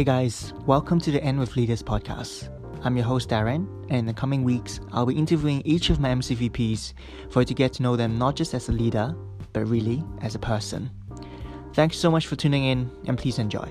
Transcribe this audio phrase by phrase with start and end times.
[0.00, 2.48] Hey guys, welcome to the End with Leaders podcast.
[2.82, 6.08] I'm your host Darren, and in the coming weeks, I'll be interviewing each of my
[6.08, 6.94] MCVPs
[7.28, 9.14] for you to get to know them not just as a leader,
[9.52, 10.90] but really as a person.
[11.74, 13.70] Thanks so much for tuning in, and please enjoy.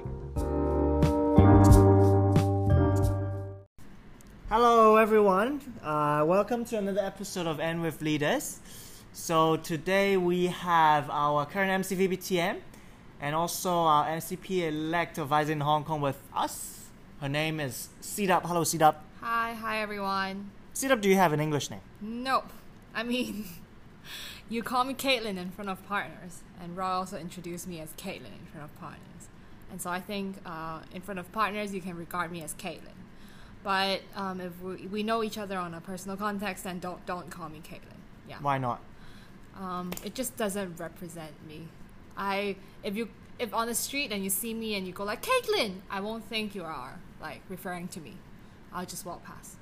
[4.49, 5.61] Hello, everyone.
[5.81, 8.59] Uh, welcome to another episode of End with Leaders.
[9.13, 12.57] So today we have our current MCVP TM
[13.21, 16.85] and also our MCP elect advisor in Hong Kong with us.
[17.21, 18.43] Her name is Sidap.
[18.45, 18.95] Hello, Sidap.
[19.21, 20.51] Hi, hi everyone.
[20.73, 21.81] Sidap, do you have an English name?
[21.99, 22.49] Nope.
[22.95, 23.45] I mean,
[24.49, 28.33] you call me Caitlin in front of partners, and Roy also introduced me as Caitlin
[28.39, 29.03] in front of partners.
[29.71, 32.97] And so I think uh, in front of partners, you can regard me as Caitlin.
[33.63, 37.29] But um, if we, we know each other on a personal context, then don't don't
[37.29, 37.99] call me Caitlin.
[38.27, 38.37] Yeah.
[38.41, 38.79] Why not?
[39.59, 41.67] Um, it just doesn't represent me.
[42.15, 45.21] I if you if on the street and you see me and you go like
[45.21, 48.13] Caitlin, I won't think you are like referring to me.
[48.73, 49.55] I'll just walk past.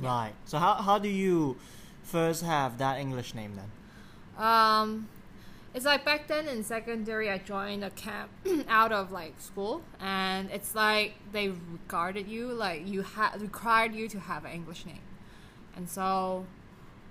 [0.00, 0.08] Yeah.
[0.08, 0.32] Right.
[0.44, 1.56] So how how do you
[2.02, 3.70] first have that English name then?
[4.44, 5.08] Um,
[5.74, 8.30] it's like back then in secondary, I joined a camp
[8.68, 14.08] out of like school, and it's like they regarded you like you had required you
[14.08, 15.06] to have an English name,
[15.76, 16.46] and so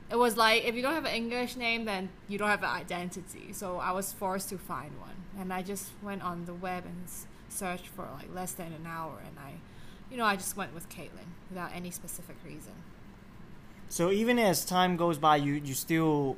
[0.10, 2.70] it was like if you don't have an English name, then you don't have an
[2.70, 3.54] identity.
[3.54, 7.06] So I was forced to find one, and I just went on the web and
[7.50, 9.54] searched for like less than an hour, and I,
[10.12, 12.74] you know, I just went with Caitlin without any specific reason.
[13.90, 16.36] So even as time goes by, you you still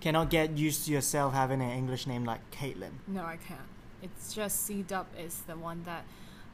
[0.00, 2.92] cannot get used to yourself having an English name like Caitlin.
[3.06, 3.60] No, I can't.
[4.02, 6.04] It's just C Dub is the one that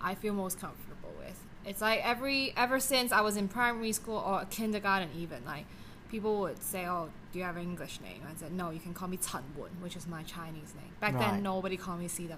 [0.00, 1.44] I feel most comfortable with.
[1.64, 5.66] It's like every ever since I was in primary school or kindergarten even like
[6.11, 8.95] people would say, "Oh, do you have an English name?" I said, "No, you can
[8.95, 11.33] call me Chen Wen, which is my Chinese name." Back right.
[11.33, 12.36] then, nobody called me Sida,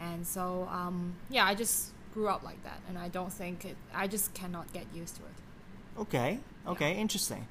[0.00, 3.76] and so um, yeah, I just grew up like that, and I don't think it.
[3.94, 6.00] I just cannot get used to it.
[6.00, 6.38] Okay.
[6.66, 6.92] Okay.
[6.92, 7.00] Yeah.
[7.00, 7.46] Interesting.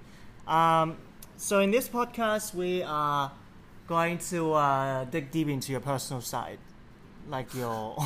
[0.48, 0.98] Um,
[1.36, 3.32] so in this podcast, we are
[3.88, 6.60] going to uh, dig deep into your personal side,
[7.30, 7.98] like your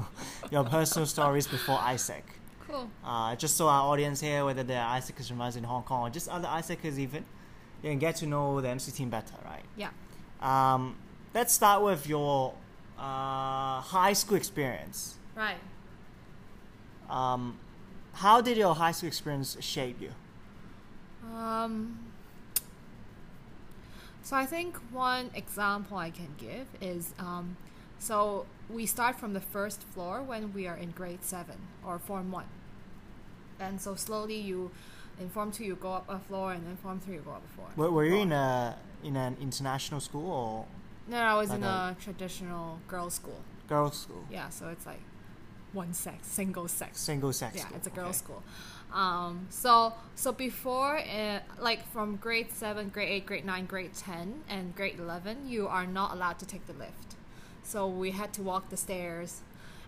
[0.50, 2.22] your personal stories before AIESEC.
[2.66, 2.90] Cool.
[3.04, 6.10] Uh, just so our audience here, whether they're AIESECers from us in Hong Kong or
[6.10, 7.24] just other AIESECers even,
[7.82, 9.64] you can get to know the MC team better, right?
[9.76, 9.90] Yeah.
[10.40, 10.96] Um,
[11.34, 12.54] let's start with your
[12.98, 15.16] uh, high school experience.
[15.36, 15.58] Right.
[17.08, 17.58] Um,
[18.14, 20.10] how did your high school experience shape you?
[21.34, 21.98] Um,
[24.22, 27.56] so I think one example I can give is um,
[27.98, 32.30] so we start from the first floor when we are in grade seven or form
[32.30, 32.46] one
[33.60, 34.70] and so slowly you
[35.20, 37.42] in form two you go up a floor and then form three you go up
[37.44, 40.66] a floor were, were you in a in an international school or
[41.08, 44.86] no i was like in a, a traditional girls school girls school yeah so it's
[44.86, 45.00] like
[45.72, 47.76] one sex single sex single sex yeah school.
[47.76, 48.18] it's a girls okay.
[48.18, 48.42] school
[48.90, 54.44] um, so so before uh, like from grade 7 grade 8 grade 9 grade 10
[54.48, 57.16] and grade 11 you are not allowed to take the lift
[57.62, 59.42] so we had to walk the stairs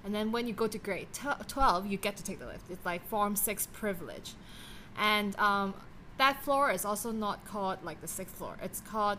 [0.05, 2.71] and then when you go to grade t- 12, you get to take the lift.
[2.71, 4.35] It's like Form 6 privilege.
[4.99, 5.75] And um,
[6.19, 9.19] that floor is also not called like the sixth floor, it's called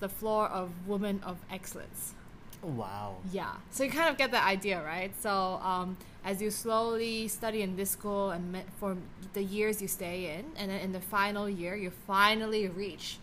[0.00, 2.14] the floor of Women of Excellence.
[2.62, 3.16] Wow.
[3.32, 3.52] Yeah.
[3.70, 5.12] So you kind of get the idea, right?
[5.20, 8.96] So um, as you slowly study in this school and for
[9.32, 13.18] the years you stay in, and then in the final year, you finally reach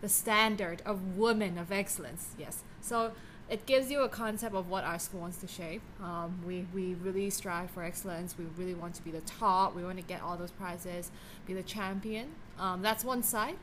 [0.00, 2.30] the standard of women of excellence.
[2.38, 2.62] Yes.
[2.80, 3.12] So
[3.52, 5.82] it gives you a concept of what our school wants to shape.
[6.02, 8.34] Um, we, we really strive for excellence.
[8.38, 9.76] We really want to be the top.
[9.76, 11.10] We want to get all those prizes,
[11.46, 12.28] be the champion.
[12.58, 13.56] Um, that's one side.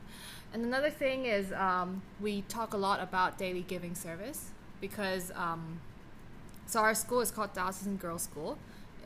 [0.52, 5.80] And another thing is um, we talk a lot about daily giving service because um,
[6.66, 8.58] so our school is called Diocesan Girls School.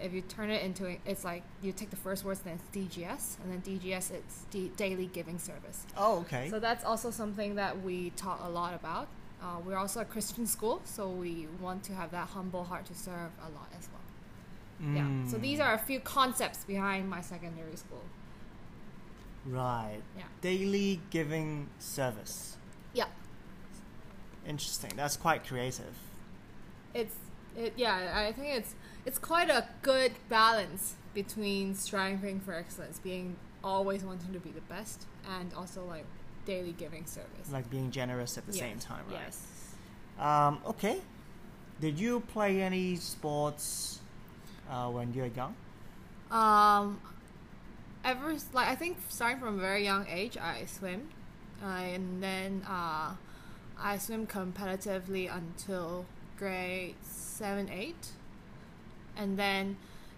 [0.02, 3.36] If you turn it into it's like you take the first words, then it's DGS,
[3.42, 5.86] and then DGS it's D- daily giving service.
[5.96, 6.50] Oh, okay.
[6.50, 9.08] So that's also something that we talk a lot about.
[9.44, 12.94] Uh, we're also a Christian school, so we want to have that humble heart to
[12.94, 14.88] serve a lot as well.
[14.91, 14.96] Mm.
[14.96, 15.31] Yeah.
[15.31, 18.02] So these are a few concepts behind my secondary school.
[19.44, 20.00] Right.
[20.17, 20.25] Yeah.
[20.41, 22.56] Daily giving service.
[22.94, 23.08] Yeah.
[24.46, 24.93] Interesting.
[24.96, 25.94] That's quite creative.
[26.94, 27.17] It's
[27.55, 28.75] it yeah, I think it's
[29.05, 34.62] it's quite a good balance between striving for excellence, being always wanting to be the
[34.62, 35.06] best,
[35.38, 36.06] and also like
[36.44, 37.50] daily giving service.
[37.52, 38.61] Like being generous at the yes.
[38.61, 39.20] same time, right?
[39.25, 39.46] Yes.
[40.19, 41.00] Um, okay.
[41.81, 44.00] Did you play any sports
[44.70, 45.55] uh, when you were young?
[46.31, 47.00] Um,
[48.05, 51.08] ever like I think starting from a very young age, I swim,
[51.62, 53.14] uh, and then uh,
[53.79, 56.06] I swim competitively until
[56.38, 58.08] grade seven, eight.
[59.17, 59.76] and then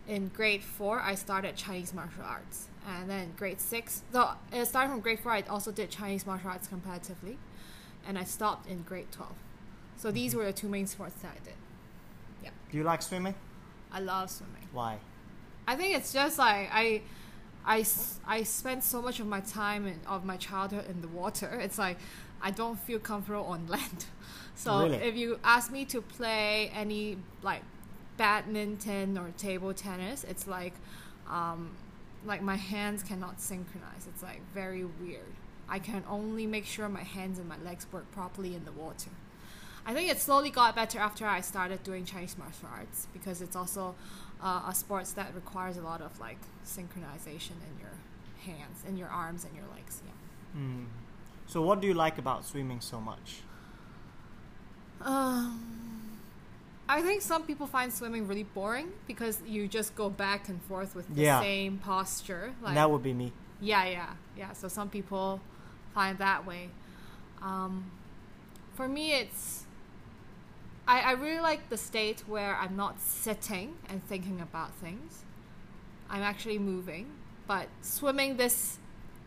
[0.08, 4.02] in grade four I started Chinese martial arts, and then grade six.
[4.12, 7.36] Though it started from grade four, I also did Chinese martial arts competitively,
[8.06, 9.36] and I stopped in grade twelve.
[9.96, 10.38] So these Mm-hmm.
[10.38, 11.54] were the two main sports that I did.
[12.42, 12.50] Yeah.
[12.70, 13.34] Do you like swimming?
[13.92, 14.68] I love swimming.
[14.72, 14.98] Why?
[15.66, 17.02] I think it's just like I,
[17.64, 17.84] I,
[18.26, 21.58] I spent so much of my time and of my childhood in the water.
[21.62, 21.98] It's like
[22.42, 24.06] I don't feel comfortable on land.
[24.54, 24.96] So Really?
[24.98, 27.62] if you ask me to play any like
[28.16, 30.72] badminton or table tennis, it's like,
[31.28, 31.70] um,
[32.24, 34.06] like my hands cannot synchronize.
[34.08, 35.34] It's like very weird.
[35.68, 39.10] I can only make sure my hands and my legs work properly in the water.
[39.84, 43.54] I think it slowly got better after I started doing Chinese martial arts because it's
[43.54, 43.94] also
[44.42, 47.94] uh, a sports that requires a lot of like synchronization in your
[48.44, 50.02] hands, in your arms, and your legs.
[50.04, 50.60] Yeah.
[50.60, 50.84] Hmm.
[51.46, 53.42] So what do you like about swimming so much?
[55.00, 55.85] Um,
[56.88, 60.94] I think some people find swimming really boring because you just go back and forth
[60.94, 61.40] with the Yeah.
[61.40, 62.54] same posture.
[62.62, 63.32] Like that would be me.
[63.60, 64.52] Yeah, yeah, yeah.
[64.52, 65.40] So some people
[65.94, 66.70] find that way.
[67.42, 67.90] Um,
[68.74, 69.64] for me, it's
[70.86, 75.24] I, I really like the state where I'm not sitting and thinking about things.
[76.08, 77.06] I'm actually moving,
[77.48, 78.78] but swimming this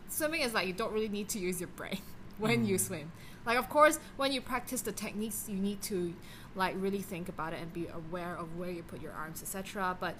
[0.08, 1.98] swimming is like you don't really need to use your brain
[2.38, 2.80] when you Mm.
[2.80, 3.12] swim.
[3.44, 6.14] Like of course, when you practice the techniques, you need to
[6.54, 9.96] like really think about it and be aware of where you put your arms, etc.
[9.98, 10.14] But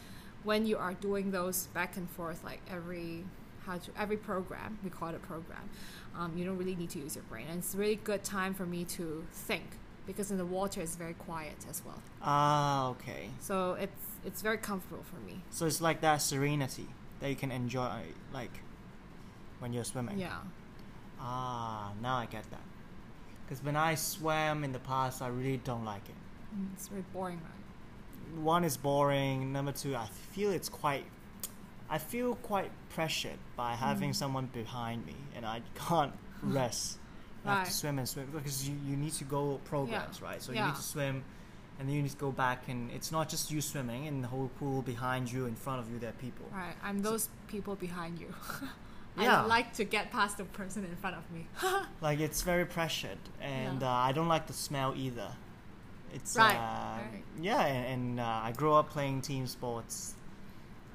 [0.44, 3.24] when you are doing those back and forth, like every
[3.66, 5.68] how to every program, we call it a program,
[6.16, 8.54] um, you don't really need to use your brain, and it's a really good time
[8.54, 9.64] for me to think
[10.06, 12.02] because in the water it's very quiet as well.
[12.22, 13.30] Ah, okay.
[13.40, 15.42] So it's it's very comfortable for me.
[15.50, 16.88] So it's like that serenity
[17.20, 18.02] that you can enjoy,
[18.32, 18.60] like
[19.58, 20.18] when you're swimming.
[20.18, 20.38] Yeah.
[21.20, 22.62] Ah, now I get that.
[23.50, 26.14] Because when I swam in the past, I really don't like it.
[26.56, 28.38] Mm, It's very boring, right?
[28.44, 29.52] One is boring.
[29.52, 31.04] Number two, I feel it's quite.
[31.88, 34.14] I feel quite pressured by having Mm.
[34.14, 36.12] someone behind me, and I can't
[36.42, 36.98] rest.
[37.44, 40.40] I have to swim and swim because you, you need to go programs, right?
[40.40, 41.24] So you need to swim,
[41.80, 44.04] and then you need to go back, and it's not just you swimming.
[44.04, 46.46] In the whole pool behind you, in front of you, there are people.
[46.52, 46.76] Right.
[46.84, 48.32] I'm So- those people behind you.
[49.18, 49.42] Yeah.
[49.42, 51.46] I like to get past the person in front of me.
[52.00, 53.88] Like it's very pressured, and Yeah.
[53.88, 55.32] uh, I don't like the smell either.
[56.14, 57.22] It's Right, uh, right.
[57.40, 60.14] yeah, and, and uh, I grew up playing team sports,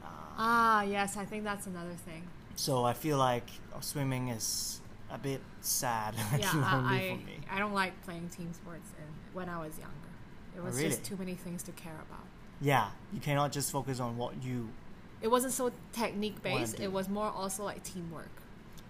[0.03, 0.07] uh,
[0.37, 1.15] ah, yes.
[1.17, 2.23] I think that's another thing.
[2.55, 3.47] so I feel like
[3.81, 4.81] swimming is
[5.11, 7.39] a bit sad, yeah, I, for me.
[7.49, 10.11] I I don't like playing team sports and when I was younger.
[10.55, 10.89] It Oh, was really?
[10.89, 12.25] just too many things to care about.
[12.61, 14.69] Yeah, you cannot just focus on what you.
[15.25, 16.79] It wasn't so technique based.
[16.79, 18.29] It was more also like teamwork.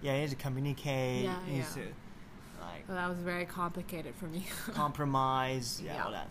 [0.01, 1.23] Yeah, you need to communicate.
[1.23, 1.63] Yeah, you yeah.
[1.75, 1.79] to
[2.59, 4.45] like So that was very complicated for me.
[4.73, 5.81] compromise.
[5.81, 6.03] Yeah, Yeah.
[6.03, 6.27] all that.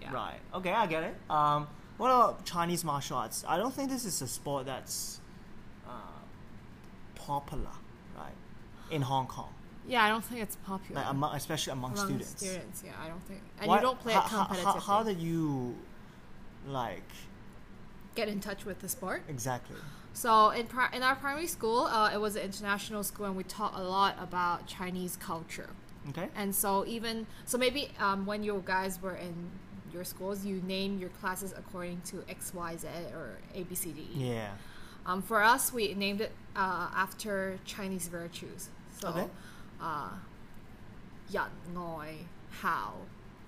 [0.00, 0.12] yeah.
[0.12, 0.40] Right.
[0.52, 1.14] Okay, I get it.
[1.30, 3.44] Um, what about Chinese martial arts?
[3.46, 5.20] I don't think this is a sport that's
[5.86, 5.92] uh,
[7.14, 7.70] popular,
[8.16, 8.34] right,
[8.90, 9.52] in Hong Kong,
[9.86, 11.02] Yeah, I don't think it's popular.
[11.02, 12.36] like among, especially among, among students.
[12.36, 12.82] students.
[12.84, 13.42] Yeah, I don't think.
[13.60, 14.64] And you don't play how, it how- competitively.
[14.64, 15.76] How, how did you,
[16.66, 17.08] like,
[18.16, 19.22] get in touch with the sport.
[19.28, 19.76] Exactly.
[20.12, 23.44] So in pri- in our primary school, uh, it was an international school, and we
[23.44, 25.70] taught a lot about Chinese culture.
[26.08, 26.28] Okay.
[26.34, 29.34] And so even so, maybe um, when you guys were in
[29.92, 33.92] your schools, you name your classes according to X, Y, Z, or A, B, C,
[33.92, 34.08] D.
[34.14, 34.50] Yeah.
[35.04, 38.70] Um, for us, we named it uh, after Chinese virtues.
[38.98, 39.26] So, okay.
[39.80, 40.10] uh,
[41.30, 42.26] yan, ngoi,
[42.62, 42.94] hao,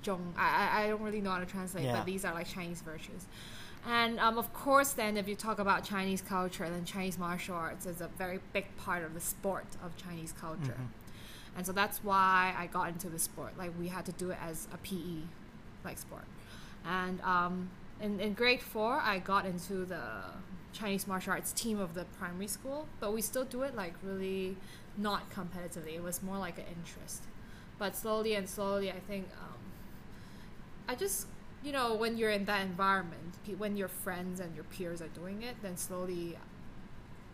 [0.05, 0.21] zhong.
[0.37, 1.97] I, I don't really know how to translate, yeah.
[1.97, 3.27] but these are like Chinese virtues.
[3.87, 7.87] And um, of course, then if you talk about Chinese culture, then Chinese martial arts
[7.87, 10.77] is a very big part of the sport of Chinese culture.
[10.79, 10.89] Mhm.
[11.57, 13.57] And so that's why I got into the sport.
[13.59, 15.23] Like we had to do it as a PE,
[15.85, 16.25] like sport.
[16.85, 17.71] And um,
[18.01, 20.01] in, in grade four, I got into the
[20.73, 24.57] Chinese martial arts team of the primary school, but we still do it like really
[24.97, 25.95] not competitively.
[25.95, 27.23] It was more like an interest.
[27.79, 29.59] But slowly and slowly, I think um,
[30.89, 31.27] I just,
[31.65, 35.43] you know, when you're in that environment, when your friends and your peers are doing
[35.43, 36.37] it, then slowly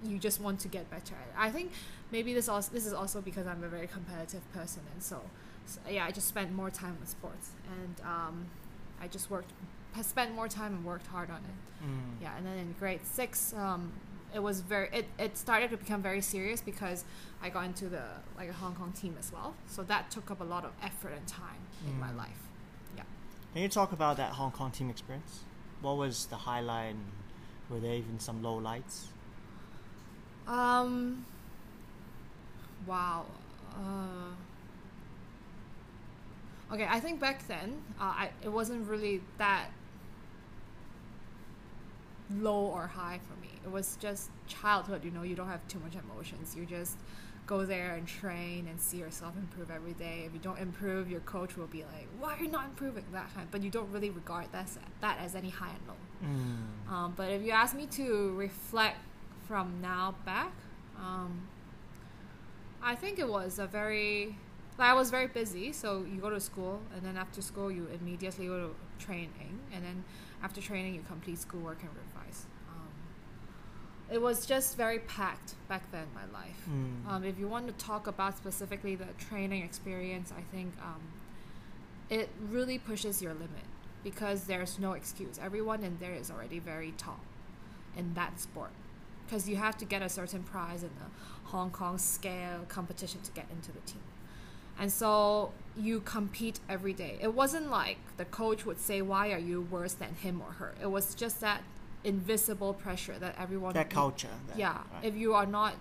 [0.04, 1.34] you just want to get better at it.
[1.36, 1.72] I think
[2.10, 5.20] maybe this also this is also because I'm a very competitive person, and so,
[5.66, 7.50] so yeah, I just spent more time on sports,
[7.80, 8.46] and um,
[9.00, 9.52] I just worked,
[10.02, 11.84] spent more time and worked hard on it.
[11.86, 12.22] Mm.
[12.22, 13.92] Yeah, and then in grade six, um,
[14.34, 17.04] it was very it, it started to become very serious because
[17.42, 18.02] I got into the
[18.36, 19.54] like a Hong Kong team as well.
[19.68, 22.16] So that took up a lot of effort and time in my Mm.
[22.18, 22.43] life.
[23.54, 25.44] Can you talk about that Hong Kong team experience?
[25.80, 26.96] What was the highlight?
[27.70, 29.08] Were there even some low lights?
[30.46, 31.24] Um.
[32.86, 33.26] Wow.
[33.76, 34.34] Uh,
[36.74, 39.68] okay, I think back then, uh, I it wasn't really that.
[42.40, 43.50] low or high for me.
[43.64, 46.56] It was just childhood, you know, you don't have too much emotions.
[46.56, 46.96] You just
[47.46, 50.24] go there and train and see yourself improve every day.
[50.26, 53.32] If you don't improve, your coach will be like, "Why are you not improving?" That
[53.34, 53.48] kind.
[53.50, 55.94] But you don't really regard that as, that as any high and low.
[56.24, 56.92] Mm.
[56.92, 58.98] Um, but if you ask me to reflect
[59.46, 60.52] from now back,
[60.98, 61.48] um,
[62.82, 64.36] I think it was a very
[64.78, 65.72] like I was very busy.
[65.72, 69.84] So you go to school, and then after school, you immediately go to training, and
[69.84, 70.04] then
[70.42, 72.13] after training, you complete schoolwork and revise.
[74.14, 76.68] It was just very packed back then in my life.
[76.70, 77.10] Mm.
[77.10, 81.00] Um, if you want to talk about specifically the training experience, I think um,
[82.08, 83.66] it really pushes your limit
[84.04, 85.40] because there's no excuse.
[85.42, 87.18] Everyone in there is already very tall
[87.96, 88.70] in that sport
[89.26, 93.32] because you have to get a certain prize in the Hong Kong scale competition to
[93.32, 94.02] get into the team.
[94.78, 97.18] And so you compete every day.
[97.20, 100.74] It wasn't like the coach would say, Why are you worse than him or her?
[100.80, 101.62] It was just that
[102.04, 104.28] invisible pressure that everyone that culture.
[104.48, 105.04] that- yeah, right.
[105.04, 105.74] if you are not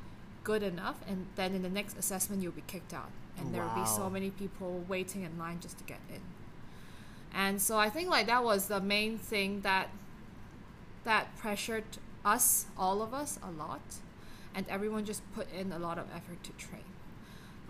[0.44, 3.82] good enough, and then in the next assessment you'll be kicked out, and there will
[3.84, 6.22] be so many people waiting in line just to get in.
[7.34, 9.89] And so I think like that was the main thing that
[11.03, 11.84] that pressured
[12.24, 13.82] us, all of us, a lot,
[14.56, 16.84] and everyone just put in a lot of effort to train.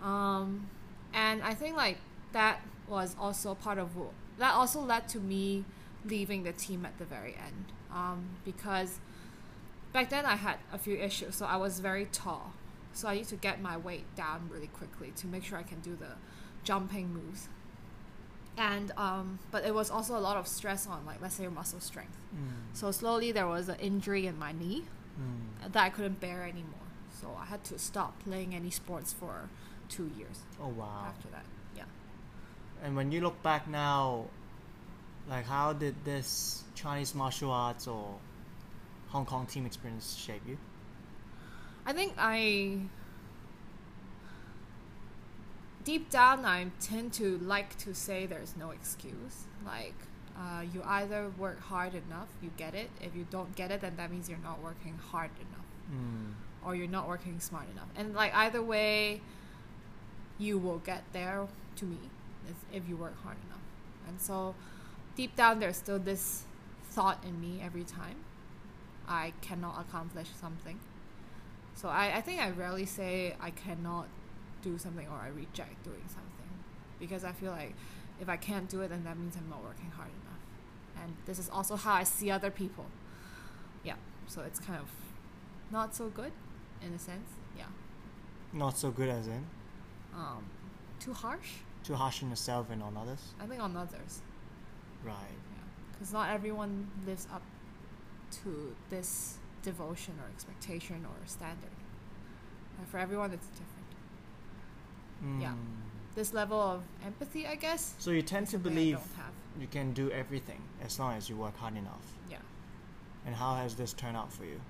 [0.02, 0.68] Um,
[1.12, 1.98] and I think like
[2.32, 3.90] that was also part of
[4.38, 5.64] that also led to me
[6.04, 8.98] leaving the team at the very end um, because
[9.92, 11.36] back then I had a few issues.
[11.36, 12.52] So I was very tall.
[12.92, 15.80] So I need to get my weight down really quickly to make sure I can
[15.80, 16.12] do the
[16.64, 17.48] jumping moves.
[18.56, 21.80] And um, but it was also a lot of stress on like let's say muscle
[21.80, 22.16] strength.
[22.34, 22.76] Mm.
[22.76, 24.84] So slowly there was an injury in my knee
[25.14, 25.72] Mm.
[25.72, 26.88] that I couldn't bear anymore.
[27.20, 29.48] So I had to stop playing any sports for
[29.88, 31.04] two years Oh wow.
[31.06, 31.44] after that.
[31.76, 31.84] Yeah.
[32.82, 34.24] And when you look back now,
[35.28, 38.14] like how did this Chinese martial arts or
[39.08, 40.58] Hong Kong team experience shape you?
[41.86, 42.78] I think I
[45.84, 49.44] deep down I tend to like to say there's no excuse.
[49.64, 49.94] Like
[50.36, 52.90] uh, you either work hard enough, you get it.
[53.00, 55.60] If you don't get it, then that means you're not working hard enough,
[55.92, 56.32] Mm.
[56.64, 57.88] or you're not working smart enough.
[57.94, 59.20] And like either way,
[60.38, 61.46] you will get there.
[61.76, 61.98] To me,
[62.72, 63.60] if you work hard enough.
[64.08, 64.54] And so,
[65.16, 66.44] deep down, there's still this
[66.90, 68.16] thought in me every time
[69.08, 70.78] I cannot accomplish something.
[71.74, 74.06] So I, I think I rarely say I cannot
[74.62, 76.30] do something or I reject doing something
[77.00, 77.74] because I feel like
[78.20, 81.02] if I can't do it, then that means I'm not working hard enough.
[81.02, 82.86] And this is also how I see other people.
[83.82, 83.96] Yeah,
[84.28, 84.88] so it's kind of
[85.70, 86.32] not so good
[86.80, 87.28] in a sense.
[87.58, 87.64] Yeah,
[88.52, 89.44] Not so good as in
[90.14, 90.44] um,
[91.00, 91.50] too harsh.
[91.82, 93.34] too harsh on yourself and on others.
[93.40, 94.22] I think on others.
[95.04, 95.14] Right.
[95.16, 97.42] Yeah, because not everyone lives up
[98.42, 101.70] to this devotion or expectation or standard.
[102.78, 105.40] And for everyone, it's different.
[105.40, 105.48] Yeah.
[105.48, 105.56] Mm.
[106.14, 107.94] This level of empathy, I guess.
[107.98, 108.98] So you tend to believe
[109.60, 112.06] you can do everything as long as you work hard enough.
[112.30, 112.38] Yeah.
[113.26, 114.60] And how has this turned out for you?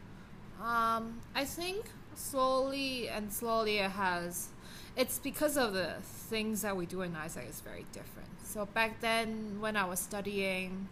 [0.62, 4.48] Um, I think slowly and slowly it has.
[4.96, 8.28] It's because of the things that we do in AIESEC is very different.
[8.44, 10.88] So back then, when I was studying,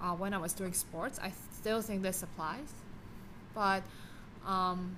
[0.00, 2.72] uh, when I was doing sports, I still think this applies.
[3.54, 3.82] But
[4.46, 4.96] um,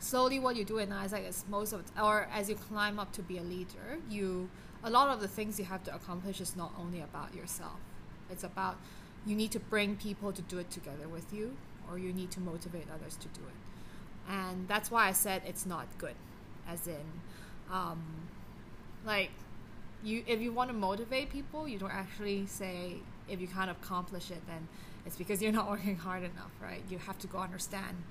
[0.00, 3.22] slowly, what you do in AIESEC is most of, or as you climb up to
[3.22, 4.50] be a leader, you
[4.84, 7.80] a lot of the things you have to accomplish is not only about yourself.
[8.30, 8.76] It's about
[9.26, 11.56] you need to bring people to do it together with you,
[11.90, 13.56] or you need to motivate others to do it.
[14.28, 16.14] And that's why I said it's not good,
[16.68, 17.04] as in,
[17.70, 18.02] um,
[19.04, 19.30] like,
[20.02, 22.96] you if you want to motivate people, you don't actually say
[23.28, 24.68] if you can't accomplish it, then
[25.04, 26.82] it's because you're not working hard enough, right?
[26.88, 28.02] You have to go understand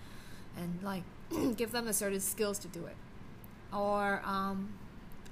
[0.58, 1.04] and like
[1.58, 2.96] give them the certain skills to do it.
[3.74, 4.74] Or um,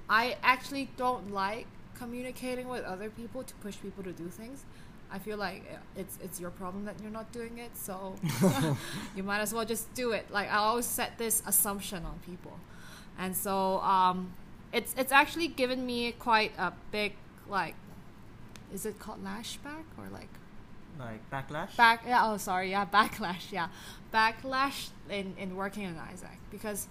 [0.09, 4.65] I actually don't like communicating with other people to push people to do things.
[5.13, 5.63] I feel like
[5.95, 8.15] it's it's your problem that you're not doing it, so
[9.15, 10.25] you might as well just do it.
[10.31, 12.59] Like I always set this assumption on people,
[13.19, 14.33] and so um,
[14.71, 17.13] it's it's actually given me quite a big
[17.47, 17.75] like,
[18.73, 20.29] is it called lashback or like
[20.99, 21.75] Like backlash?
[21.77, 23.67] back yeah oh sorry yeah backlash yeah
[24.13, 26.87] backlash in in working in AIESEC because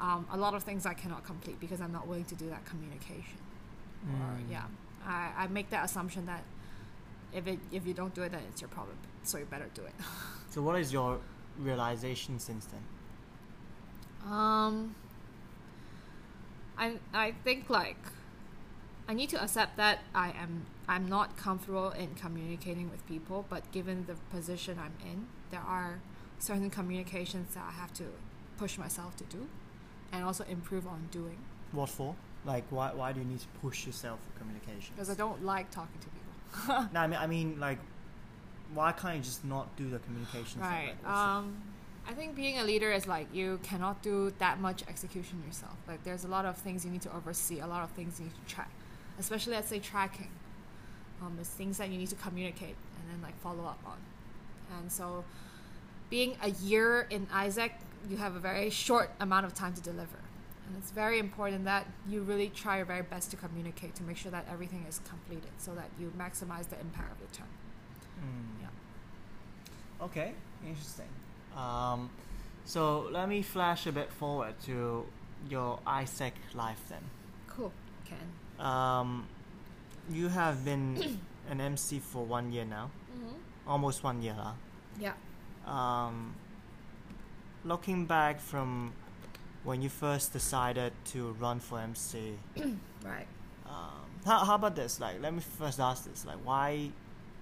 [0.00, 2.64] um, a lot of things i cannot complete because i'm not willing to do that
[2.64, 3.38] communication
[4.10, 4.50] or Mm.
[4.50, 4.64] yeah
[5.06, 6.42] I, I make that assumption that
[7.34, 9.82] if it if you don't do it then it's your problem so you better do
[9.82, 9.94] it
[10.50, 11.18] So what is your
[11.58, 12.82] realization since then?
[14.30, 14.94] um
[16.78, 17.96] i i think like
[19.08, 23.70] I need to accept that I am I'm not comfortable in communicating with people, but
[23.72, 26.00] given the position I'm in, there are
[26.38, 28.04] certain communications that I have to
[28.56, 29.48] push myself to do
[30.12, 31.38] and also improve on doing
[31.72, 32.14] What for?
[32.44, 34.94] Like, why, why do you need to push yourself for communication?
[34.94, 36.21] because I don't like talking to people.
[36.68, 37.78] No, I mean, I mean, like,
[38.74, 40.60] why can't you just not do the communication?
[40.60, 40.94] Right.
[41.04, 41.62] Um,
[42.08, 45.76] I think being a leader is like you cannot do that much execution yourself.
[45.86, 48.26] Like there's a lot of things you need to oversee, a lot of things you
[48.26, 48.70] need to track,
[49.18, 50.30] especially let's say tracking.
[51.20, 53.98] Um, there's things that you need to communicate and then like follow up on.
[54.78, 55.24] And so,
[56.10, 57.72] being a year in AIESEC,
[58.10, 60.18] you have a very short amount of time to deliver.
[60.72, 64.16] And it's very important that you really try your very best to communicate to make
[64.16, 67.48] sure that everything is completed so that you maximize the impact of your term.
[68.18, 68.62] Mm.
[68.62, 70.04] Yeah.
[70.06, 70.32] Okay,
[70.66, 71.08] interesting.
[71.54, 72.08] Um,
[72.64, 75.04] so let me flash a bit forward to
[75.50, 77.02] your AIESEC life then.
[77.48, 77.70] Cool,
[78.06, 78.64] Ken.
[78.66, 79.26] Um,
[80.10, 81.18] you have been
[81.50, 83.68] an MC for one year now, Mm-hmm.
[83.68, 84.34] almost one year.
[84.38, 84.52] Huh?
[84.98, 85.12] Yeah.
[85.66, 86.34] Um,
[87.62, 88.94] looking back from
[89.64, 92.34] when you first decided to run for MC,
[93.04, 93.26] Right.
[93.66, 95.00] um, how, how about this?
[95.00, 96.90] Like, let me first ask this: like, why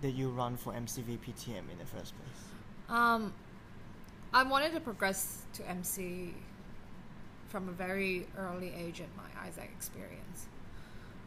[0.02, 2.40] did you run for MCVPTM in the first place?
[2.88, 3.32] Um,
[4.32, 6.34] I wanted to progress to MC
[7.48, 10.46] from a very early age in my AIESEC experience.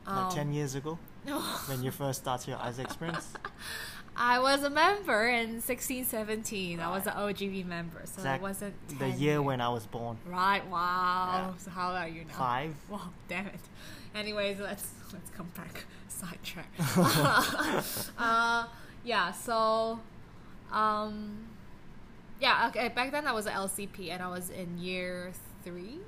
[0.05, 0.97] Like Um, ten years ago,
[1.67, 3.27] when you first started your AIESEC experience.
[4.15, 6.79] I was a member in 16, 17.
[6.79, 7.35] I was an Right.
[7.35, 10.17] OGB member, so Exact- it wasn't 10 the year when I was born.
[10.25, 10.65] Right.
[10.67, 11.49] Wow.
[11.51, 11.57] Yeah.
[11.57, 12.33] So how old are you now?
[12.33, 12.75] Five.
[12.89, 13.09] Wow.
[13.27, 13.59] Damn it.
[14.15, 15.85] Anyways, let's let's come back.
[16.07, 16.69] Sidetrack.
[18.17, 18.67] uh,
[19.03, 19.31] yeah.
[19.31, 19.99] So,
[20.71, 21.47] um,
[22.39, 22.67] yeah.
[22.69, 22.89] Okay.
[22.89, 25.31] Back then, I was an LCP, and I was in year
[25.63, 25.99] three.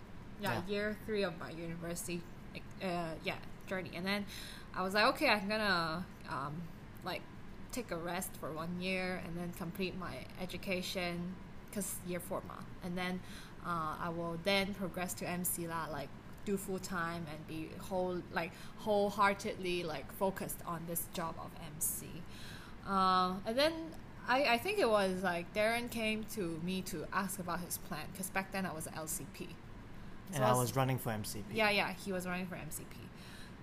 [0.42, 0.62] Yeah, Yeah.
[0.68, 2.22] year three of my university.
[2.84, 3.36] Uh, yeah,
[3.68, 4.26] journey, and then
[4.76, 6.62] I was like, okay, I'm gonna um,
[7.04, 7.22] like
[7.76, 11.36] take a rest for one year and then complete my education
[11.70, 12.56] because year four ma.
[12.84, 13.20] and then
[13.66, 16.10] uh, I will then progress to MC la like
[16.46, 22.08] do full time and be whole like wholeheartedly like focused on this job of MC.
[22.88, 23.74] Uh, and then
[24.28, 28.06] I, I think it was like Darren came to me to ask about his plan
[28.12, 29.48] because back then I was LCP.
[30.32, 31.44] So and I was running for MCP.
[31.54, 32.96] yeah, yeah, he was running for MCP.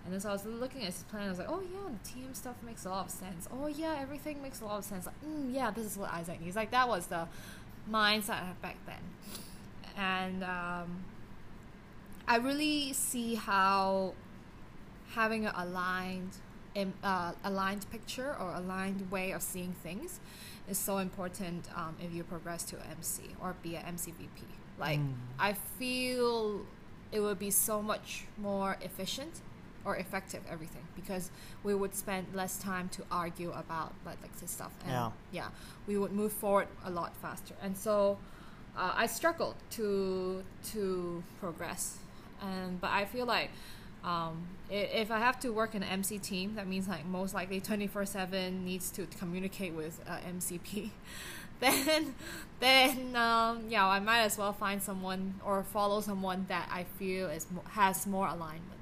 [0.05, 1.27] And so I was looking at his plan.
[1.27, 3.49] I was like, oh yeah, the team stuff makes a lot of sense.
[3.53, 5.07] Oh yeah, everything makes a lot of sense.
[5.07, 6.57] Like, mm, yeah, this is what AIESEC needs.
[6.57, 7.29] Like that was the
[7.91, 8.97] mindset I had back then.
[9.97, 11.05] And um,
[12.27, 14.15] I really see how
[15.11, 16.37] having an aligned,
[17.05, 20.19] uh, aligned picture or aligned way of seeing things
[20.69, 24.45] is so important um, if you progress to MC or be an MCVP.
[24.79, 25.15] Like Mm.
[25.39, 26.63] I feel
[27.13, 29.43] it would be so much more efficient
[29.85, 31.31] or effective everything because
[31.65, 34.73] we would spend less time to argue about like, like this stuff.
[34.85, 35.11] And Yeah.
[35.33, 35.49] yeah
[35.87, 37.55] we would move forward a lot faster.
[37.63, 38.19] And so
[38.77, 40.43] uh, I struggled to
[40.73, 41.99] to progress.
[42.41, 43.51] And but I feel like
[44.05, 47.61] um, if I have to work in an MC team that means like most likely
[47.61, 50.91] 24/7 needs to communicate with uh, MCP
[51.61, 52.15] then
[52.59, 57.29] then um, yeah I might as well find someone or follow someone that I feel
[57.29, 58.81] is has more alignment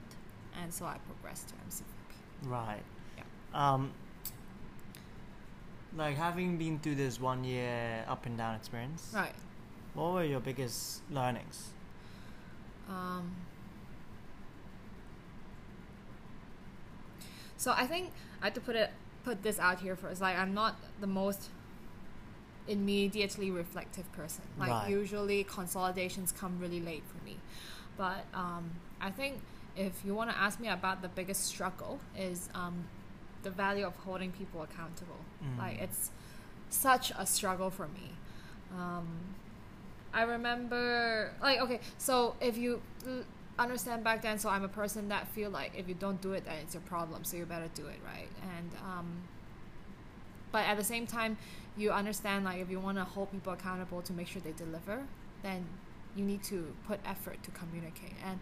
[0.62, 2.82] and so I progressed to MCVP Right.
[3.16, 3.24] Yeah.
[3.54, 3.92] Um,
[5.96, 9.32] like having been through this one year up and down experience, right
[9.94, 11.68] what were your biggest learnings?
[12.88, 13.34] Um,
[17.56, 18.90] so I think I have to put it
[19.24, 20.20] put this out here first.
[20.20, 21.50] Like I'm not the most
[22.68, 24.44] immediately reflective person.
[24.58, 24.90] Like Right.
[24.90, 27.36] usually consolidations come really late for me.
[27.96, 28.70] But um,
[29.00, 29.40] I think
[29.80, 32.84] if you want to ask me about the biggest struggle is um,
[33.42, 35.20] the value of holding people accountable.
[35.42, 35.58] Mm.
[35.58, 36.10] Like it's
[36.68, 38.12] such a struggle for me.
[38.76, 39.08] Um,
[40.12, 42.82] I remember, like, okay, so if you
[43.58, 46.44] understand back then, so I'm a person that feel like if you don't do it,
[46.44, 48.28] then it's your problem, so you better do it, right?
[48.58, 49.22] And um,
[50.52, 51.38] but at the same time,
[51.76, 55.04] you understand like if you want to hold people accountable to make sure they deliver,
[55.42, 55.64] then
[56.16, 58.14] you need to put effort to communicate.
[58.26, 58.40] And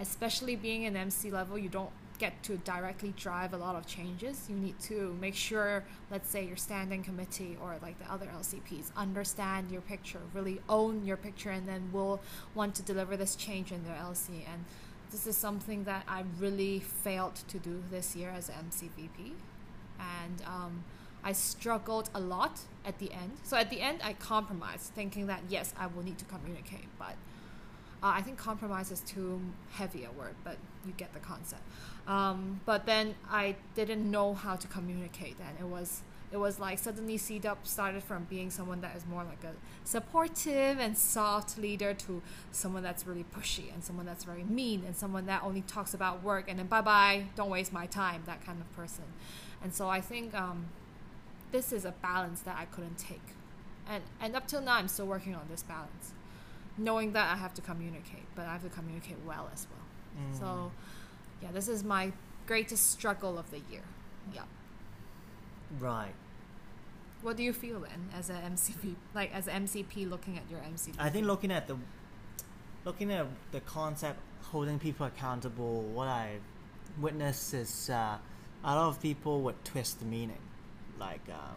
[0.00, 4.46] especially being an MC level, you don't get to directly drive a lot of changes.
[4.48, 8.90] You need to make sure, let's say, your standing committee or like the other LCPs
[8.96, 12.20] understand your picture, really own your picture, and then will
[12.54, 14.46] want to deliver this change in their LC.
[14.50, 14.64] And
[15.10, 19.32] this is something that I really failed to do this year as an MCVP.
[19.98, 20.84] And um,
[21.22, 23.32] I struggled a lot at the end.
[23.42, 27.16] So at the end, I compromised, thinking that yes, I will need to communicate, but
[28.06, 29.40] Uh, I think compromise is too
[29.72, 31.62] heavy a word, but you get the concept.
[32.06, 35.38] Um, but then I didn't know how to communicate.
[35.38, 37.40] Then it was it was like suddenly C.
[37.40, 42.22] CDUP started from being someone that is more like a supportive and soft leader to
[42.52, 46.22] someone that's really pushy and someone that's very mean and someone that only talks about
[46.22, 49.04] work and then bye bye, don't waste my time, that kind of person.
[49.64, 50.66] And so I think um,
[51.50, 53.28] this is a balance that I couldn't take.
[53.88, 56.12] And, and up till now, I'm still working on this balance,
[56.78, 60.26] knowing that I have to communicate, but I have to communicate well as well.
[60.26, 60.38] Mm.
[60.38, 60.72] So,
[61.42, 62.12] yeah, this is my
[62.46, 63.82] greatest struggle of the year.
[64.34, 64.42] Yeah.
[65.78, 66.14] Right.
[67.22, 70.60] What do you feel then as an MCP, like as an MCP looking at your
[70.60, 70.94] MCP?
[70.98, 71.76] I think looking at the
[72.84, 76.36] looking at the concept holding people accountable, what I
[77.00, 78.18] witness is uh,
[78.64, 80.38] a lot of people would twist the meaning,
[80.98, 81.56] like um,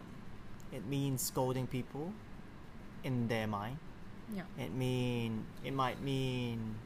[0.72, 2.12] it means scolding people
[3.04, 3.78] in their mind.
[4.34, 4.42] Yeah.
[4.58, 6.76] It mean it might mean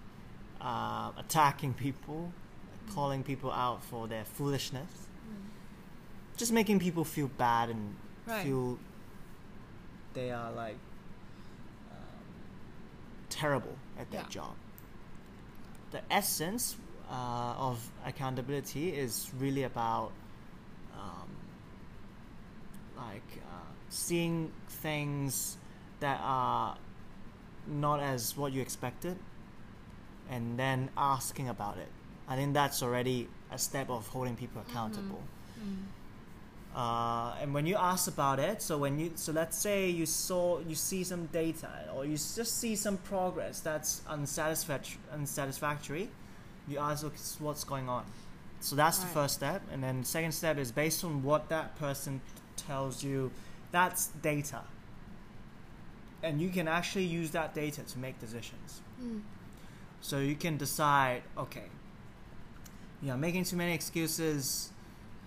[0.61, 2.33] uh, attacking people,
[2.94, 4.90] calling people out for their foolishness,
[6.37, 7.94] just making people feel bad and
[8.26, 8.42] Right.
[8.44, 8.78] feel
[10.14, 10.76] they are like
[11.90, 12.24] um,
[13.28, 14.28] terrible at their Yeah.
[14.28, 14.54] job.
[15.90, 16.76] The essence
[17.11, 20.12] uh, of accountability is really about
[20.94, 21.28] um,
[22.96, 25.59] like uh, seeing things
[26.00, 26.76] that are
[27.66, 29.16] not as what you expected
[30.31, 31.88] and then asking about it.
[32.29, 35.22] I think that's already a step of holding people accountable.
[35.61, 35.85] Mm.
[36.74, 40.59] Uh, and when you ask about it, so when you so let's say you saw
[40.66, 46.09] you see some data or you just see some progress that's unsatisfactory, unsatisfactory,
[46.66, 47.07] you ask
[47.38, 48.05] what's going on.
[48.59, 51.79] So that's the first step, and then the second step is based on what that
[51.79, 52.20] person
[52.57, 53.31] tells you.
[53.70, 54.62] That's data,
[56.24, 58.80] and you can actually use that data to make decisions.
[59.02, 59.20] Mm.
[60.00, 61.68] So you can decide, okay,
[63.02, 64.70] you're making too many excuses.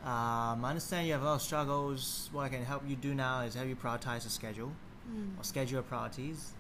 [0.03, 2.29] Um, I understand you have a lot of struggles.
[2.31, 4.71] What I can help you do now is help you prioritize the schedule
[5.10, 5.39] Mm.
[5.39, 6.51] or schedule priorities.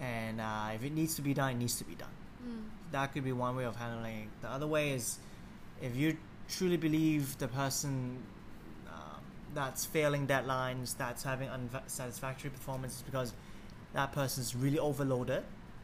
[0.00, 2.16] And uh, if it needs to be done, it needs to be done.
[2.44, 2.64] Mm.
[2.90, 4.28] That could be one way of handling it.
[4.40, 5.18] The other way is
[5.80, 6.16] if you
[6.48, 8.18] truly believe the person
[9.54, 13.32] that's failing deadlines, that's having unsatisfactory performances because
[13.92, 15.42] that person's really overloaded,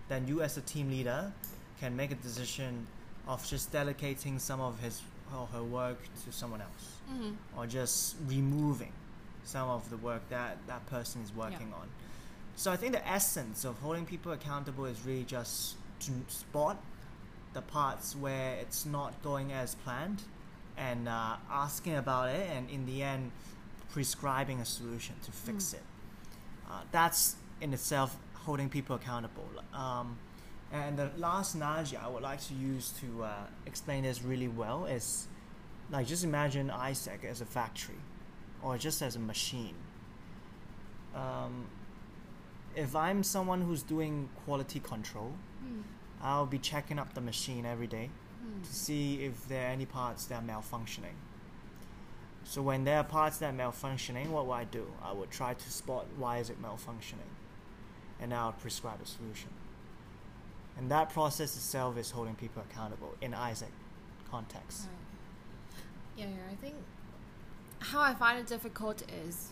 [0.08, 1.32] then you as a team leader
[1.80, 2.86] can make a decision
[3.26, 5.02] of just delegating some of his
[5.36, 7.36] or her work to someone else Mm.
[7.56, 8.92] or just removing
[9.44, 11.88] some of the work that that person is working on.
[12.56, 16.76] So I think the essence of holding people accountable is really just to spot
[17.54, 20.20] the parts where it's not going as planned
[20.76, 23.30] and uh, asking about it and in the end
[23.90, 25.74] prescribing a solution to fix Mm.
[25.74, 25.82] it.
[26.70, 29.48] Uh, that's in itself holding people accountable.
[29.72, 30.18] Um,
[30.70, 34.84] and the last analogy I would like to use to uh, explain this really well
[34.84, 35.26] is
[35.90, 38.00] like just imagine AIESEC as a factory
[38.62, 39.74] or just as a machine.
[41.14, 41.66] Um,
[42.76, 45.32] if I'm someone who's doing quality control,
[45.64, 45.82] Mm.
[46.20, 48.10] I'll be checking up the machine every day
[48.44, 48.62] Mm.
[48.64, 51.14] to see if there are any parts that are malfunctioning.
[52.48, 54.86] So when there are parts that are malfunctioning, what will I do?
[55.04, 57.32] I would try to spot why is it malfunctioning,
[58.22, 59.50] and I'll prescribe a solution.
[60.78, 63.66] And that process itself is holding people accountable in AIESEC
[64.30, 64.86] context.
[64.86, 65.82] Right.
[66.16, 66.74] Yeah, yeah, I think
[67.80, 69.48] how I find it difficult is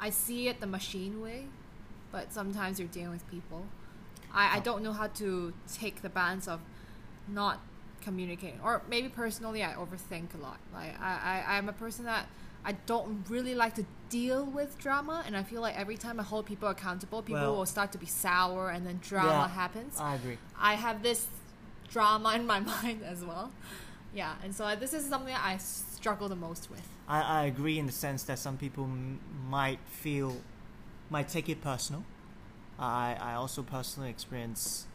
[0.00, 1.46] I see it the machine way,
[2.10, 3.64] but sometimes you're dealing with people.
[4.34, 4.62] I, I oh.
[4.62, 6.58] don't know how to take the balance of
[7.28, 7.60] not
[8.00, 8.58] communicating.
[8.64, 10.58] Or maybe personally I overthink a lot.
[10.74, 12.26] Like I, I, I'm a person that
[12.64, 16.22] I don't really like to deal with drama and I feel like every time I
[16.22, 19.48] hold people accountable, people Well- will start to be sour and then drama Yeah.
[19.48, 19.98] happens.
[19.98, 20.38] I agree.
[20.58, 21.26] I have this
[21.88, 23.50] drama in my mind as well.
[24.12, 26.86] Yeah, and so this is something I struggle the most with.
[27.08, 30.36] I, I agree in the sense that some people m- might feel,
[31.10, 32.02] might take it personal.
[32.78, 34.86] I, I also personally experience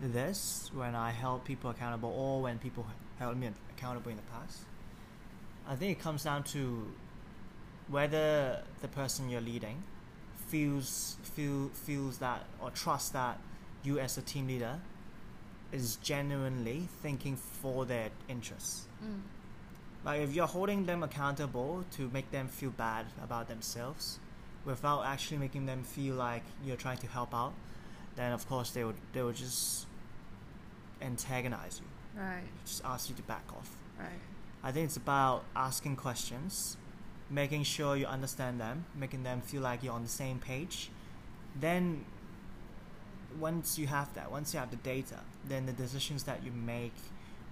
[0.00, 2.86] this when I held people accountable or when people
[3.18, 4.60] held me accountable in the past.
[5.68, 6.92] I think it comes down to
[7.88, 9.82] whether the person you're leading
[10.48, 13.38] feels feel feels that or trusts that
[13.82, 14.78] you as a team leader
[15.72, 18.86] is genuinely thinking for their interests.
[19.04, 19.20] Mm.
[20.04, 24.20] Like if you're holding them accountable to make them feel bad about themselves,
[24.64, 27.52] without actually making them feel like you're trying to help out,
[28.14, 29.86] then of course they would they would just
[31.02, 33.70] antagonize you, Right, just ask you to back off.
[33.98, 34.20] right.
[34.66, 36.76] I think it's about asking questions,
[37.30, 40.90] making sure you understand them, making them feel like you're on the same page.
[41.64, 42.04] Then,
[43.38, 46.94] once you have that, once you have the data, then the decisions that you make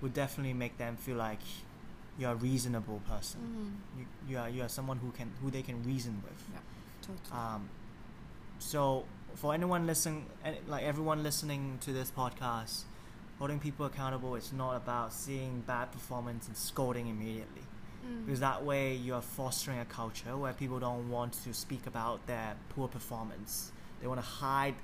[0.01, 1.39] would definitely make them feel like
[2.19, 3.41] you're a reasonable person.
[3.41, 4.01] Mhm.
[4.01, 6.41] You, you are you are someone who can who they can reason with.
[6.53, 6.61] Yeah,
[7.03, 7.41] totally.
[7.41, 7.69] Um,
[8.59, 9.05] so
[9.37, 12.85] for anyone listening, and like everyone listening to this podcast,
[13.39, 17.63] holding people accountable, it's not about seeing bad performance and scolding immediately.
[18.07, 18.27] Mm.
[18.27, 22.27] Because that way you are fostering a culture where people don't want to speak about
[22.27, 23.73] their poor performance.
[24.01, 24.75] They want to hide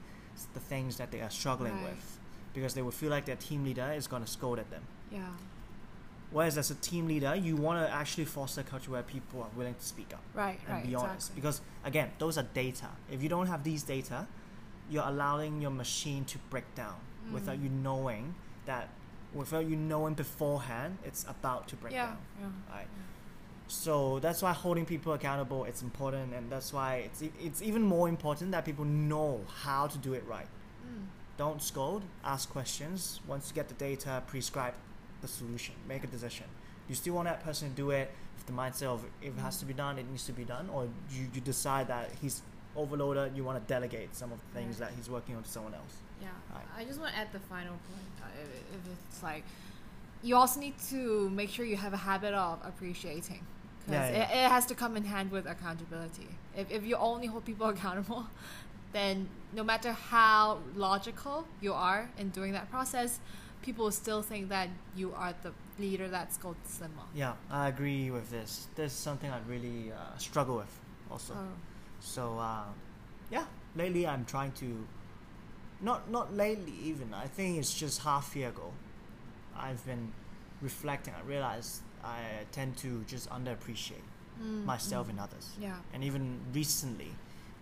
[0.55, 1.85] the things that they are struggling Right.
[1.91, 2.19] with
[2.55, 4.83] because they will feel like their team leader is going to scold at them.
[5.11, 5.29] yeah.
[6.33, 9.49] Whereas as a team leader, you want to actually foster a culture where people are
[9.57, 10.61] willing to speak up Right.
[10.67, 10.87] and right.
[10.87, 11.31] be honest.
[11.31, 11.35] exactly.
[11.41, 12.87] Because again, those are data.
[13.11, 14.29] If you don't have these data,
[14.89, 16.95] you're allowing your machine to break down
[17.33, 17.63] without Mm.
[17.65, 18.35] you knowing
[18.67, 18.89] that,
[19.35, 22.07] without you knowing beforehand, it's about to break yeah.
[22.07, 22.19] down.
[22.41, 22.75] Yeah.
[22.77, 22.87] Right.
[23.69, 28.09] So that's why holding people accountable it's important, and that's why it's it's even more
[28.09, 30.49] important that people know how to do it right.
[30.85, 31.07] Mm.
[31.37, 32.03] Don't scold.
[32.25, 33.21] Ask questions.
[33.29, 34.75] Once you get the data, prescribe
[35.21, 35.75] the solution.
[35.89, 36.47] Make a decision.
[36.89, 39.59] You still want that person to do it with the mindset of if it has
[39.59, 42.43] to be done, it needs to be done, or you, you decide that he's
[42.75, 43.37] overloaded.
[43.37, 44.89] You want to delegate some of the things Right.
[44.91, 45.95] that he's working on to someone else.
[46.21, 46.65] Yeah, Right.
[46.77, 48.13] I just want to add the final point.
[48.23, 49.45] Uh, if if it's like,
[50.23, 53.43] you also need to make sure you have a habit of appreciating.
[53.87, 56.29] Because Yeah, it, it has to come in hand with accountability.
[56.57, 58.27] If, if you only hold people accountable,
[58.93, 63.21] then no matter how logical you are in doing that process,
[63.63, 67.07] people will still think that you are the leader that's called slimmer.
[67.15, 68.69] Yeah, I agree with this.
[68.75, 70.79] This is something I really uh, struggle with
[71.11, 71.35] also.
[71.35, 71.49] Oh.
[72.01, 72.65] So uh,
[73.31, 73.45] yeah,
[73.77, 74.87] lately I'm trying to
[75.83, 77.15] not not lately even.
[77.15, 78.73] I think it's just half year ago.
[79.57, 80.13] I've been
[80.63, 81.15] reflecting.
[81.15, 82.21] I realized I
[82.53, 84.07] tend to just underappreciate
[84.43, 85.11] Mm, myself mm.
[85.11, 85.51] and others.
[85.61, 85.75] Yeah.
[85.93, 87.11] And even recently,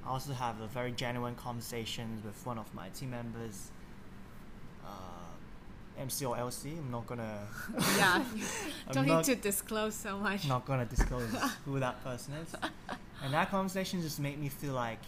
[0.06, 3.70] I also have a very genuine conversations with one of my team members.
[4.86, 4.88] Uh,
[5.98, 6.78] MC or LC.
[6.78, 7.40] I'm not gonna.
[7.96, 8.24] yeah.
[8.92, 10.46] Don't not- need to disclose so much.
[10.46, 11.28] not gonna disclose
[11.64, 12.54] who that person is.
[13.24, 15.00] And that conversation just made me feel like,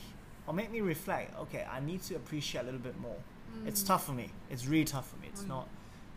[0.51, 1.39] or made me reflect.
[1.39, 3.17] Okay, I need to appreciate a little bit more.
[3.67, 3.87] It's Mm.
[3.87, 4.31] tough for me.
[4.51, 5.29] It's really tough for me.
[5.33, 5.49] It's Mm.
[5.49, 5.69] not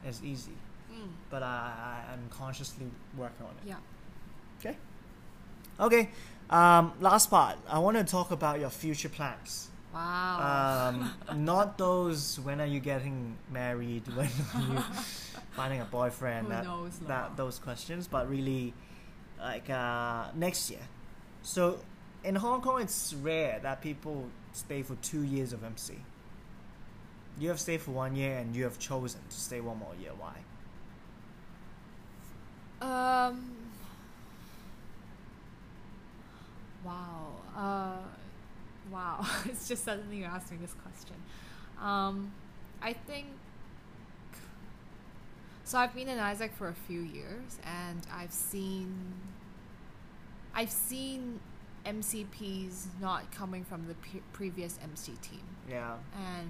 [0.06, 0.58] as easy,
[0.92, 1.10] Mm.
[1.30, 1.56] but I,
[2.08, 3.68] I I'm consciously working on it.
[3.70, 3.76] Yeah.
[4.60, 4.78] Okay.
[5.80, 6.10] Okay
[6.50, 7.58] um, last part.
[7.68, 9.70] I want to talk about your future plans.
[9.94, 10.90] Wow.
[10.90, 11.14] Um,
[11.46, 12.40] not those.
[12.40, 14.04] When are you getting married?
[14.16, 14.80] When are you
[15.56, 16.52] finding a boyfriend?
[16.52, 18.74] That, knows, that those questions, but really,
[19.40, 20.86] like uh, next year.
[21.44, 21.80] So
[22.24, 25.96] in Hong Kong, it's rare that people stay for two years of MC.
[27.40, 30.12] You have stayed for one year, and you have chosen to stay one more year.
[30.18, 30.36] Why?
[32.82, 33.56] Um.
[36.86, 37.28] Wow.
[37.56, 37.98] Uh,
[38.92, 39.26] wow.
[39.46, 41.16] it's just suddenly you're asking this question.
[41.82, 42.32] Um,
[42.82, 43.28] I think.
[45.66, 48.94] So I've been in AIESEC for a few years, and I've seen.
[50.54, 51.40] I've seen
[51.86, 55.96] MCPs not coming from the pre- previous MC team Yeah.
[56.16, 56.50] and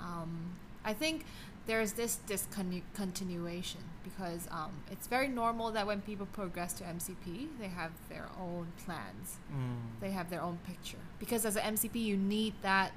[0.00, 1.24] um, I think
[1.66, 7.68] there's this discontinuation because um, it's very normal that when people progress to MCP, they
[7.68, 10.00] have their own plans, Mm.
[10.00, 10.98] they have their own picture.
[11.20, 12.90] Because as an MCP, you need that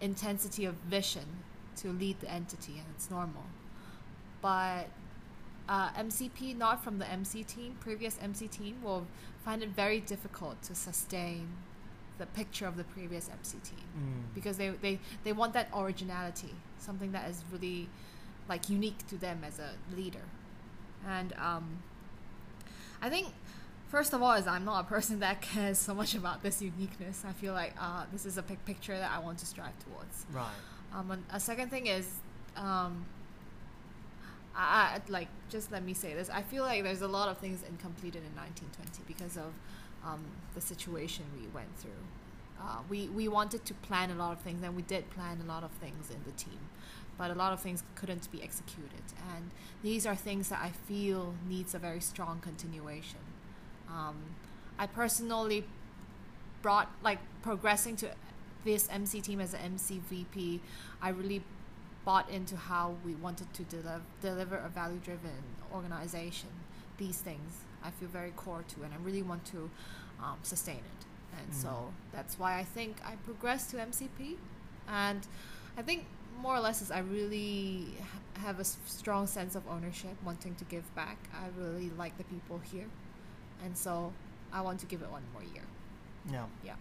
[0.00, 1.26] intensity of vision
[1.76, 3.44] to lead the entity, and it's normal.
[4.42, 4.88] But
[5.70, 9.06] uh, MCP, not from the MC team, previous MC team, will
[9.44, 11.48] find it very difficult to sustain
[12.18, 14.34] the picture of the previous MC team Mm.
[14.34, 17.88] because they, they, they want that originality, something that is really
[18.48, 20.26] like unique to them as a leader.
[21.08, 21.82] And um,
[23.00, 23.28] I think
[23.88, 27.24] first of all is I'm not a person that cares so much about this uniqueness.
[27.26, 30.26] I feel like uh, this is a big picture that I want to strive towards.
[30.32, 30.46] Right.
[30.94, 32.06] Um, and a second thing is,
[32.56, 33.06] um,
[34.62, 36.28] I, like just let me say this.
[36.30, 39.52] I feel like there's a lot of things incompleted in 1920 because of
[40.04, 41.90] um, the situation we went through.
[42.60, 45.48] Uh, we we wanted to plan a lot of things, and we did plan a
[45.48, 46.58] lot of things in the team,
[47.16, 49.06] but a lot of things couldn't be executed.
[49.34, 49.50] And
[49.82, 53.20] these are things that I feel needs a very strong continuation.
[53.88, 54.16] Um,
[54.78, 55.64] I personally
[56.62, 58.10] brought like progressing to
[58.64, 60.60] this MC team as an MC VP,
[61.00, 61.42] I really
[62.04, 65.42] bought into how we wanted to deliver deliver a value driven
[65.74, 66.48] organization.
[66.98, 69.70] These things I feel very core to, and I really want to
[70.22, 71.06] um, sustain it.
[71.38, 71.62] And Mm.
[71.62, 74.36] so that's why I think I progressed to MCP,
[74.88, 75.26] and
[75.78, 76.04] I think
[76.42, 77.86] more or less is I really
[78.38, 81.18] have a strong sense of ownership, wanting to give back.
[81.34, 82.86] I really like the people here,
[83.64, 84.12] and so
[84.52, 85.64] I want to give it one more year.
[86.30, 86.46] Yeah.
[86.64, 86.74] Yeah.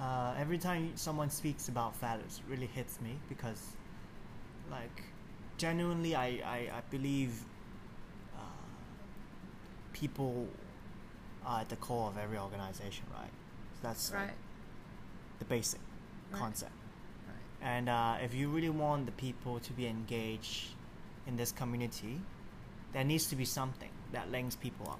[0.00, 3.60] uh, every time someone speaks about values, it really hits me because,
[4.70, 5.02] like,
[5.58, 7.40] genuinely, I, I, I believe
[8.36, 8.40] uh,
[9.92, 10.48] people
[11.44, 13.30] are at the core of every organization, right?
[13.80, 14.30] So That's like,
[15.38, 15.80] the basic
[16.32, 16.40] Right.
[16.40, 16.72] concept.
[17.28, 17.68] Right.
[17.68, 20.70] And uh, if you really want the people to be engaged
[21.26, 22.20] in this community,
[22.92, 24.98] there needs to be something that links people up.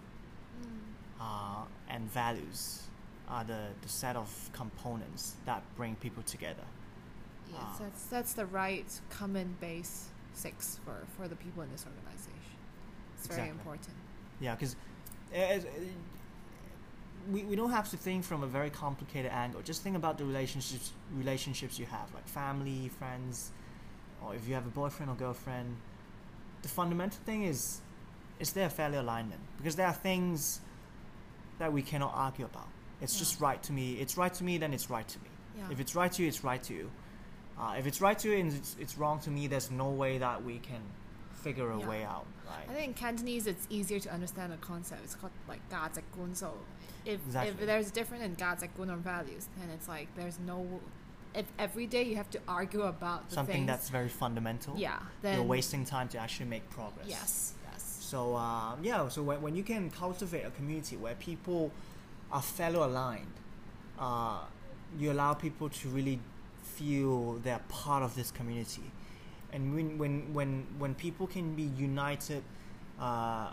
[0.63, 1.21] Mm.
[1.21, 2.83] Uh, and values
[3.29, 6.63] are the, the set of components that bring people together.
[7.53, 7.77] Yes, Ah.
[7.81, 12.33] that's that's the right common base six for for the people in this organization.
[13.19, 13.95] It's very important.
[14.41, 14.77] Yeah, because
[17.31, 19.61] we, we don't have to think from a very complicated angle.
[19.63, 23.51] Just think about the relationships relationships you have, like family, friends,
[24.23, 25.77] or if you have a boyfriend or girlfriend.
[26.63, 27.81] The fundamental thing is,
[28.41, 29.41] is there a fairly alignment?
[29.57, 30.61] Because there are things
[31.59, 32.69] that we cannot argue about.
[33.01, 33.19] It's Yeah.
[33.21, 33.95] just right to me.
[33.95, 35.29] It's right to me, then it's right to me.
[35.59, 35.71] Yeah.
[35.71, 36.91] If it's right to you, it's right to you.
[37.59, 40.19] Uh, if it's right to you and it's, it's wrong to me, there's no way
[40.19, 40.81] that we can
[41.47, 41.89] figure a yeah.
[41.89, 42.27] way out.
[42.47, 42.65] Right?
[42.69, 45.03] I think in Cantonese, it's easier to understand a concept.
[45.05, 46.35] It's called like God's gun.
[46.35, 46.53] So
[47.05, 47.51] if, exactly.
[47.53, 50.81] if there's different in God's gun or values, then it's like there's no.
[51.35, 55.37] If every day you have to argue about something things, that's very fundamental, yeah, then
[55.37, 57.07] you're wasting time to actually make progress.
[57.07, 57.99] Yes, yes.
[58.01, 61.73] So um, yeah, so when, when you can cultivate a community where people
[62.33, 63.37] are fellow aligned,
[63.99, 64.39] uh,
[64.99, 66.19] you allow people to really
[66.79, 68.91] feel they're part of this community,
[69.53, 72.43] and when when when when people can be united
[73.01, 73.49] uh,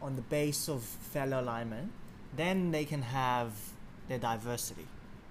[0.00, 1.90] on the base of fellow alignment,
[2.36, 3.50] then they can have
[4.08, 4.86] their diversity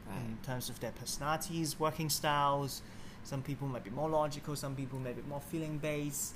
[0.08, 0.18] Right.
[0.18, 2.82] in terms of their personalities, working styles.
[3.24, 6.34] Some people might be more logical, some people may be more feeling based.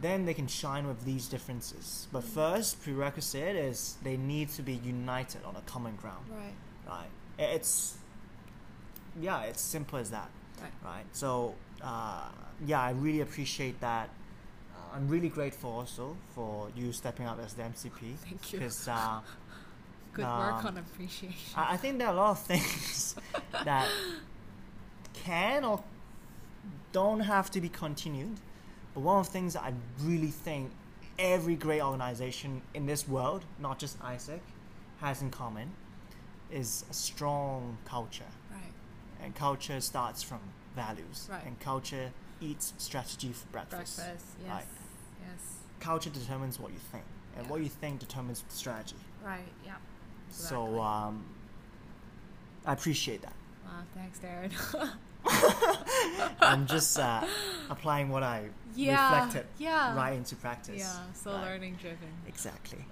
[0.00, 2.08] Then they can shine with these differences.
[2.12, 2.28] But Mm.
[2.40, 6.54] first, prerequisite is they need to be united on a common ground, Right.
[6.88, 7.10] right?
[7.38, 7.98] It's
[9.20, 10.28] yeah, it's simple as that,
[10.60, 10.72] Right.
[10.84, 11.04] right?
[11.12, 12.28] So uh,
[12.66, 14.08] yeah, I really appreciate that.
[14.74, 18.58] Uh, I'm really grateful also for you stepping up as the MCP Thank you.
[18.60, 18.88] because.
[18.88, 19.20] Uh,
[20.12, 21.54] Good work um, on appreciation.
[21.56, 23.16] I, I think there are a lot of things
[23.64, 23.88] that
[25.12, 25.82] can or
[26.92, 28.36] don't have to be continued.
[28.94, 29.72] But one of the things that I
[30.02, 30.70] really think
[31.18, 34.38] every great organization in this world, not just AIESEC,
[35.00, 35.70] has in common
[36.50, 38.30] is a strong culture.
[39.24, 40.40] And culture starts from
[40.76, 41.28] values.
[41.30, 41.44] Right.
[41.46, 42.10] And culture
[42.40, 43.96] eats strategy for breakfast.
[43.96, 44.26] Breakfast.
[44.42, 44.50] Yes.
[44.50, 44.64] Right.
[45.22, 45.40] Yes.
[45.80, 47.04] Culture determines what you think.
[47.36, 47.50] And Yeah.
[47.52, 48.96] what you think determines the strategy.
[49.24, 49.48] Right.
[49.64, 49.76] Yeah.
[50.30, 51.24] So um,
[52.66, 53.32] I appreciate that.
[53.64, 54.90] Wow, thanks, Darren.
[56.40, 57.24] I'm just uh,
[57.70, 59.14] applying what I yeah.
[59.14, 59.96] reflected Yeah.
[59.96, 60.80] right into practice.
[60.80, 60.92] Yeah.
[61.14, 61.44] So Right.
[61.44, 62.08] learning driven.
[62.28, 62.84] Exactly.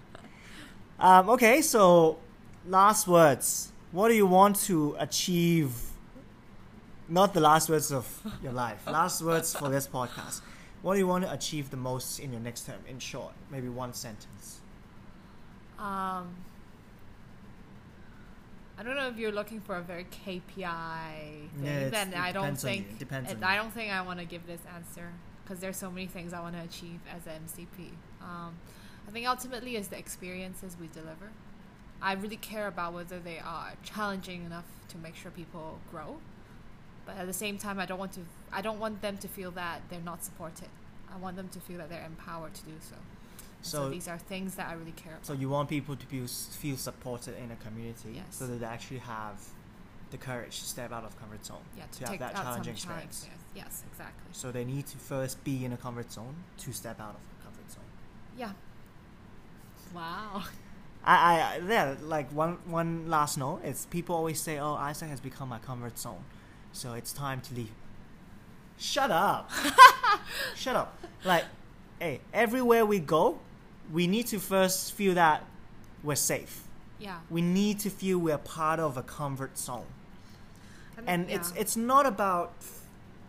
[0.98, 2.18] Um, okay, so
[2.66, 3.72] last words.
[3.90, 5.91] What do you want to achieve?
[7.08, 8.06] Not the last words of
[8.42, 8.86] your life.
[8.86, 10.40] Last words for this podcast.
[10.82, 12.78] What do you want to achieve the most in your next term?
[12.88, 14.60] In short, maybe one sentence.
[15.78, 16.34] Um,
[18.78, 20.40] I don't know if you're looking for a very KPI
[21.56, 21.64] thing.
[21.64, 22.92] Yeah, then I don't depends on think you.
[22.94, 25.12] It depends it- I don't think I want to give this answer
[25.44, 27.90] because there's so many things I want to achieve as an MCP.
[28.22, 28.54] Um,
[29.06, 31.30] I think ultimately is the experiences we deliver.
[32.00, 36.18] I really care about whether they are challenging enough to make sure people grow,
[37.12, 38.20] but at the same time, I don't want to.
[38.52, 40.68] I don't want them to feel that they're not supported.
[41.12, 42.96] I want them to feel that they're empowered to do so.
[43.62, 45.26] So So- these are things that I really care about.
[45.26, 48.24] So you want people to feel, feel supported in a community, Yes.
[48.30, 49.36] so that they actually have
[50.10, 53.26] the courage to step out of comfort zone, yeah, to, to have that challenging experience.
[53.28, 54.28] Yes, yes, exactly.
[54.32, 57.44] So they need to first be in a comfort zone to step out of the
[57.44, 57.84] comfort zone.
[58.36, 58.52] Yeah.
[59.94, 60.42] Wow.
[61.04, 65.20] I, I yeah, like one one last note is people always say, "Oh, AIESEC has
[65.20, 66.22] become my comfort zone,
[66.72, 67.72] so it's time to leave."
[68.78, 69.50] Shut up!
[70.56, 70.98] Shut up!
[71.24, 71.44] Like,
[72.00, 73.38] hey, everywhere we go,
[73.92, 75.44] we need to first feel that
[76.02, 76.62] we're safe.
[76.98, 77.18] Yeah.
[77.30, 79.84] We need to feel we're part of a comfort zone.
[80.96, 81.60] I mean, and it's yeah.
[81.60, 82.52] it's not about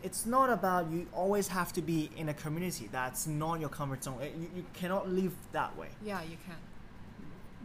[0.02, 4.04] it's not about you always have to be in a community that's not your comfort
[4.04, 4.20] zone.
[4.22, 5.90] It- You, you cannot live that way.
[6.04, 6.56] yeah, you can.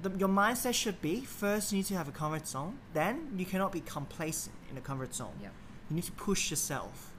[0.00, 2.78] The, your mindset should be first you need to have a comfort zone.
[2.94, 5.32] Then you cannot be complacent in a comfort zone.
[5.42, 5.48] Yeah.
[5.88, 7.12] You need to push yourself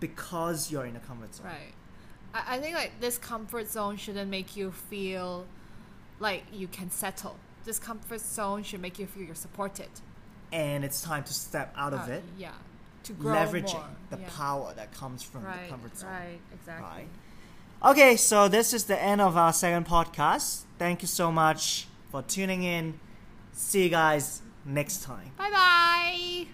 [0.00, 1.46] because you're in a comfort zone.
[1.46, 1.72] Right.
[2.34, 5.46] I, I think like this comfort zone shouldn't make you feel
[6.20, 7.36] like you can settle.
[7.64, 9.88] This comfort zone should make you feel you're supported.
[10.52, 12.52] And it's time to step out of Uh, it, Yeah.
[13.04, 13.88] To grow leveraging more.
[14.10, 14.28] the yeah.
[14.36, 16.10] power that comes from right, the comfort zone.
[16.10, 16.40] Right.
[16.52, 16.84] Exactly.
[17.82, 17.90] Right.
[17.90, 20.62] Okay, so this is the end of our second podcast.
[20.78, 22.98] Thank you so much for tuning in.
[23.52, 25.30] See you guys next time.
[25.38, 26.46] Bye bye.